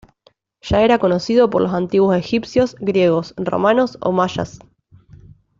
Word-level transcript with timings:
Ya 0.61 0.81
era 0.81 0.97
conocido 0.97 1.51
por 1.51 1.61
los 1.61 1.73
antiguos 1.75 2.17
egipcios, 2.17 2.73
griegos, 2.79 3.35
romanos 3.37 3.99
o 4.01 4.11
mayas. 4.11 4.57